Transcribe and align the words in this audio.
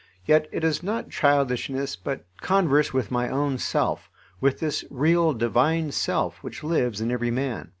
Yet 0.25 0.47
it 0.51 0.63
is 0.63 0.81
not 0.81 1.11
childishness, 1.11 1.95
but 1.95 2.25
converse 2.41 2.91
with 2.91 3.11
my 3.11 3.29
own 3.29 3.59
self, 3.59 4.09
with 4.39 4.59
this 4.59 4.83
real 4.89 5.31
divine 5.31 5.91
self 5.91 6.41
which 6.41 6.63
lives 6.63 7.01
in 7.01 7.11
every 7.11 7.29
man. 7.29 7.69